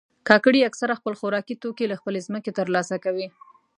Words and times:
کاکړي 0.29 0.59
اکثره 0.69 0.93
خپل 0.99 1.13
خوراکي 1.19 1.55
توکي 1.63 1.85
له 1.91 1.95
خپلې 2.01 2.19
ځمکې 2.27 2.51
ترلاسه 2.59 2.95
کوي. 3.05 3.27